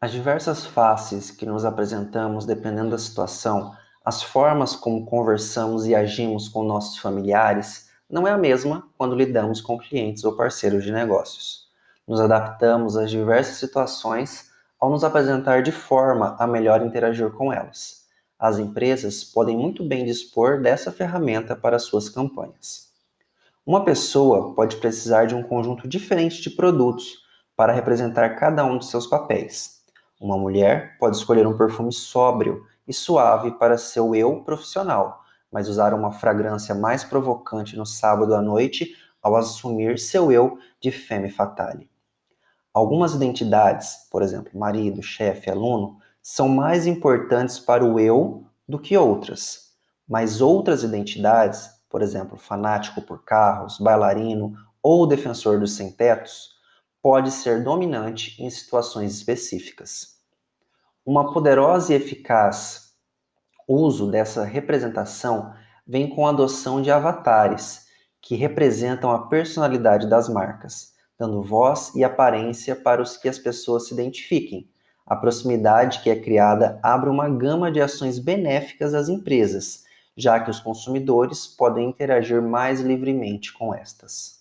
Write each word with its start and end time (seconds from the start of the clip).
As 0.00 0.12
diversas 0.12 0.64
faces 0.64 1.28
que 1.28 1.44
nos 1.44 1.64
apresentamos 1.64 2.46
dependendo 2.46 2.90
da 2.90 2.98
situação, 2.98 3.74
as 4.04 4.22
formas 4.22 4.76
como 4.76 5.04
conversamos 5.04 5.88
e 5.88 5.94
agimos 5.94 6.48
com 6.48 6.62
nossos 6.62 6.98
familiares, 6.98 7.90
não 8.08 8.24
é 8.24 8.30
a 8.30 8.38
mesma 8.38 8.88
quando 8.96 9.16
lidamos 9.16 9.60
com 9.60 9.76
clientes 9.76 10.22
ou 10.22 10.36
parceiros 10.36 10.84
de 10.84 10.92
negócios. 10.92 11.66
Nos 12.06 12.20
adaptamos 12.20 12.96
às 12.96 13.10
diversas 13.10 13.56
situações 13.56 14.52
ao 14.80 14.88
nos 14.88 15.02
apresentar 15.02 15.64
de 15.64 15.72
forma 15.72 16.36
a 16.38 16.46
melhor 16.46 16.80
interagir 16.80 17.32
com 17.32 17.52
elas. 17.52 18.06
As 18.38 18.56
empresas 18.56 19.24
podem 19.24 19.56
muito 19.56 19.84
bem 19.84 20.04
dispor 20.04 20.62
dessa 20.62 20.92
ferramenta 20.92 21.56
para 21.56 21.76
suas 21.76 22.08
campanhas. 22.08 22.92
Uma 23.66 23.84
pessoa 23.84 24.54
pode 24.54 24.76
precisar 24.76 25.26
de 25.26 25.34
um 25.34 25.42
conjunto 25.42 25.88
diferente 25.88 26.40
de 26.40 26.50
produtos 26.50 27.18
para 27.56 27.72
representar 27.72 28.36
cada 28.36 28.64
um 28.64 28.78
de 28.78 28.86
seus 28.86 29.04
papéis. 29.04 29.77
Uma 30.20 30.36
mulher 30.36 30.96
pode 30.98 31.16
escolher 31.16 31.46
um 31.46 31.56
perfume 31.56 31.92
sóbrio 31.92 32.64
e 32.86 32.92
suave 32.92 33.52
para 33.52 33.78
seu 33.78 34.14
eu 34.14 34.42
profissional, 34.42 35.22
mas 35.50 35.68
usar 35.68 35.94
uma 35.94 36.12
fragrância 36.12 36.74
mais 36.74 37.04
provocante 37.04 37.76
no 37.76 37.86
sábado 37.86 38.34
à 38.34 38.42
noite 38.42 38.94
ao 39.22 39.36
assumir 39.36 39.98
seu 39.98 40.30
eu 40.32 40.58
de 40.80 40.90
femme 40.90 41.30
fatale. 41.30 41.90
Algumas 42.72 43.14
identidades, 43.14 44.08
por 44.10 44.22
exemplo, 44.22 44.58
marido, 44.58 45.02
chefe, 45.02 45.50
aluno, 45.50 45.98
são 46.22 46.48
mais 46.48 46.86
importantes 46.86 47.58
para 47.58 47.84
o 47.84 47.98
eu 47.98 48.44
do 48.68 48.78
que 48.78 48.96
outras, 48.96 49.72
mas 50.06 50.40
outras 50.40 50.82
identidades 50.82 51.78
por 51.88 52.02
exemplo, 52.02 52.36
fanático 52.36 53.00
por 53.02 53.24
carros, 53.24 53.78
bailarino 53.78 54.54
ou 54.82 55.06
defensor 55.06 55.58
dos 55.58 55.74
sem-tetos, 55.74 56.57
pode 57.02 57.30
ser 57.30 57.62
dominante 57.62 58.42
em 58.42 58.50
situações 58.50 59.14
específicas. 59.14 60.18
Uma 61.04 61.32
poderosa 61.32 61.92
e 61.92 61.96
eficaz 61.96 62.88
uso 63.68 64.10
dessa 64.10 64.44
representação 64.44 65.52
vem 65.86 66.08
com 66.08 66.26
a 66.26 66.30
adoção 66.30 66.80
de 66.80 66.90
avatares, 66.90 67.86
que 68.20 68.34
representam 68.34 69.10
a 69.10 69.26
personalidade 69.26 70.08
das 70.08 70.28
marcas, 70.28 70.94
dando 71.18 71.42
voz 71.42 71.94
e 71.94 72.02
aparência 72.02 72.74
para 72.74 73.02
os 73.02 73.16
que 73.16 73.28
as 73.28 73.38
pessoas 73.38 73.86
se 73.86 73.94
identifiquem. 73.94 74.68
A 75.06 75.16
proximidade 75.16 76.00
que 76.02 76.10
é 76.10 76.16
criada 76.16 76.78
abre 76.82 77.08
uma 77.08 77.28
gama 77.28 77.70
de 77.70 77.80
ações 77.80 78.18
benéficas 78.18 78.92
às 78.92 79.08
empresas, 79.08 79.84
já 80.16 80.40
que 80.40 80.50
os 80.50 80.60
consumidores 80.60 81.46
podem 81.46 81.88
interagir 81.88 82.42
mais 82.42 82.80
livremente 82.80 83.52
com 83.52 83.74
estas. 83.74 84.37